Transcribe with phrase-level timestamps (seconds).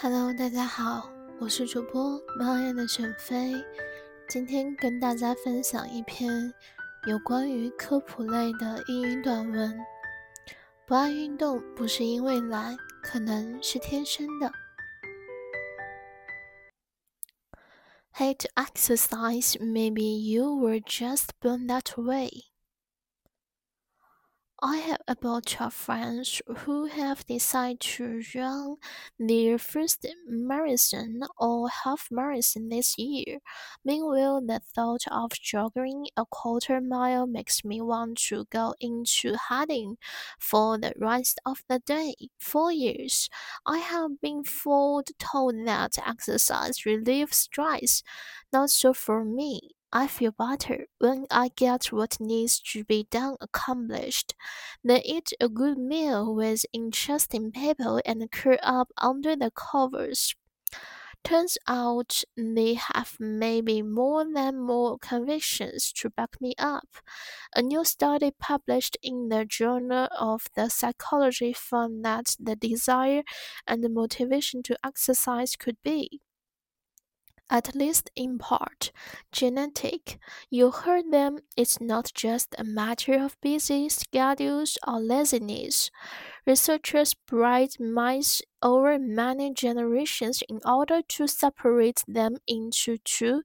[0.00, 3.52] Hello，大家好，我是主播猫眼的沈飞，
[4.28, 6.54] 今天跟大家分享一篇
[7.08, 9.76] 有关于科普类的英语短文。
[10.86, 14.52] 不爱运动不是因为懒，可能是天生的。
[18.14, 22.44] Hate exercise, maybe you were just born that way.
[24.60, 28.76] I have a bunch of friends who have decided to run
[29.18, 33.38] their first marathon or half marathon this year.
[33.84, 39.96] Meanwhile, the thought of jogging a quarter mile makes me want to go into hiding
[40.40, 42.14] for the rest of the day.
[42.38, 43.28] For years,
[43.66, 45.08] I have been told
[45.66, 48.02] that exercise relieves stress.
[48.52, 49.70] Not so for me.
[49.92, 54.34] I feel better when I get what needs to be done accomplished.
[54.82, 60.34] Then eat a good meal with interesting people and curl up under the covers.
[61.24, 66.88] Turns out they have maybe more than more convictions to back me up.
[67.54, 73.22] A new study published in the Journal of the Psychology found that the desire
[73.66, 76.22] and the motivation to exercise could be
[77.50, 78.92] at least in part,
[79.32, 80.18] genetic.
[80.50, 85.90] You heard them, it's not just a matter of busy schedules or laziness.
[86.48, 93.42] Researchers bred mice over many generations in order to separate them into two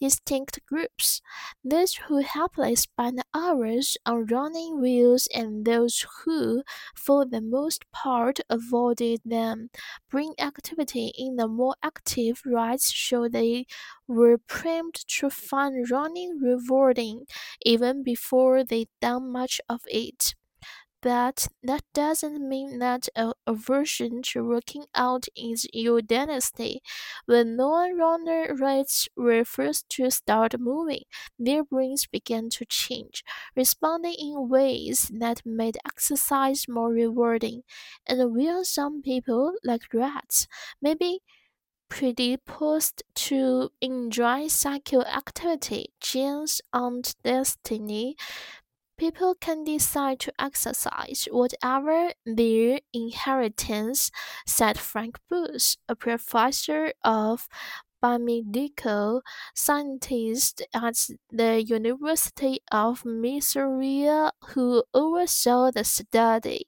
[0.00, 1.20] distinct groups
[1.64, 6.62] those who happily spend hours on running wheels and those who,
[6.94, 9.70] for the most part, avoided them.
[10.08, 13.66] Brain activity in the more active rats show they
[14.06, 17.26] were primed to find running rewarding
[17.64, 20.34] even before they'd done much of it
[21.04, 23.08] but that doesn't mean that
[23.46, 26.80] aversion to working out is your dynasty.
[27.26, 31.02] When non-runner rats were first to start moving,
[31.38, 33.22] their brains began to change,
[33.54, 37.64] responding in ways that made exercise more rewarding.
[38.06, 40.48] And while some people, like rats,
[40.82, 41.20] maybe
[41.88, 48.16] predisposed to enjoy cycle activity, genes aren't destiny,
[48.96, 54.10] People can decide to exercise whatever their inheritance,
[54.46, 57.48] said Frank Booth, a professor of
[58.02, 59.22] biomedical
[59.54, 64.06] scientist at the University of Missouri
[64.50, 66.66] who oversaw the study.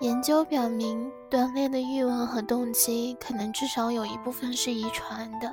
[0.00, 5.50] 研究表明，锻炼的欲望和动机可能至少有一部分是遗传的。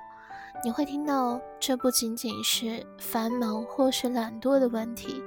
[0.66, 5.24] 你会听到，这不仅仅是繁忙或是懒惰的问题。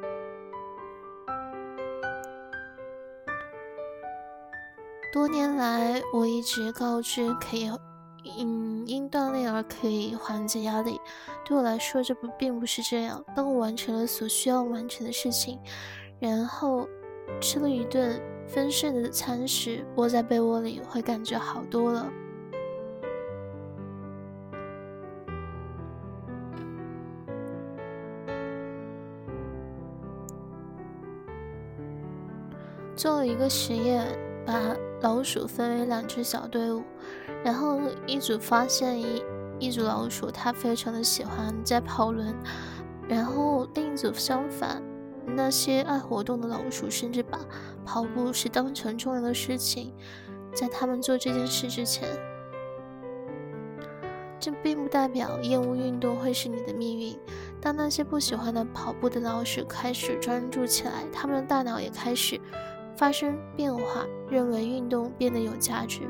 [5.15, 7.71] 多年来，我一直告知可以
[8.38, 11.00] 嗯因锻炼而可以缓解压力。
[11.43, 13.25] 对我来说，这不并不是这样。
[13.34, 15.59] 当我完成了所需要完成的事情，
[16.21, 16.87] 然后
[17.41, 18.21] 吃了一顿。
[18.47, 22.11] 分睡的餐食，窝在被窝里会感觉好多了。
[32.95, 34.07] 做了一个实验，
[34.47, 36.83] 把老鼠分为两支小队伍，
[37.45, 39.23] 然后一组发现一
[39.59, 42.34] 一组老鼠，它非常的喜欢在跑轮，
[43.07, 44.83] 然后另一组相反。
[45.26, 47.38] 那些爱活动的老鼠，甚至把
[47.84, 49.92] 跑步是当成重要的事情。
[50.54, 52.09] 在他们做这件事之前，
[54.38, 57.19] 这并不代表厌恶运动会是你的命运。
[57.60, 62.41] 当那些不喜欢的跑步的老鼠开始专注起来，他们的大脑也开始
[62.97, 66.03] 发生变化，认为运动变得有价值。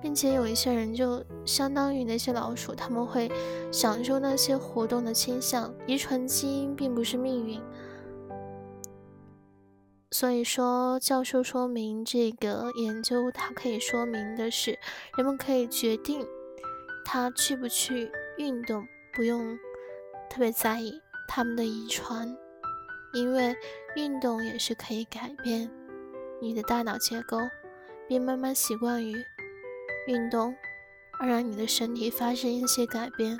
[0.00, 3.30] 并且有一些人就相当于那些老鼠，他们会
[3.72, 5.74] 享受那些活动的倾向。
[5.86, 7.60] 遗传基因并不是命运，
[10.12, 14.78] 所以说教授说明这个研究，它可以说明的是，
[15.16, 16.24] 人们可以决定
[17.04, 19.58] 他去不去运动，不用
[20.30, 20.92] 特别在意
[21.26, 22.36] 他们的遗传，
[23.14, 23.56] 因为
[23.96, 25.68] 运动也是可以改变
[26.40, 27.38] 你的大脑结构，
[28.06, 29.16] 并慢慢习惯于。
[30.08, 30.56] 运动，
[31.20, 33.38] 而让你的身体发生一些改变。